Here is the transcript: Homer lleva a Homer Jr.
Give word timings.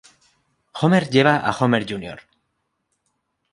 Homer 0.79 1.03
lleva 1.17 1.35
a 1.37 1.53
Homer 1.59 1.81
Jr. 1.93 2.25